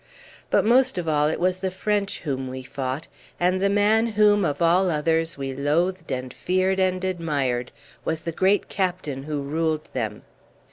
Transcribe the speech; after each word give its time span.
But 0.49 0.65
most 0.65 0.97
of 0.97 1.07
all 1.07 1.27
it 1.27 1.39
was 1.39 1.57
the 1.59 1.69
French 1.69 2.21
whom 2.21 2.47
we 2.47 2.63
fought, 2.63 3.05
and 3.39 3.61
the 3.61 3.69
man 3.69 4.07
whom 4.07 4.43
of 4.43 4.59
all 4.59 4.89
others 4.89 5.37
we 5.37 5.53
loathed 5.53 6.11
and 6.11 6.33
feared 6.33 6.79
and 6.79 7.03
admired 7.03 7.71
was 8.03 8.21
the 8.21 8.31
great 8.31 8.67
Captain 8.67 9.21
who 9.21 9.43
ruled 9.43 9.85
them. 9.93 10.23